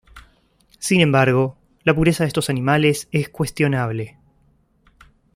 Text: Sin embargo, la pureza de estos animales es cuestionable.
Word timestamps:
Sin 0.79 0.99
embargo, 0.99 1.59
la 1.83 1.93
pureza 1.93 2.23
de 2.23 2.29
estos 2.29 2.49
animales 2.49 3.07
es 3.11 3.29
cuestionable. 3.29 4.17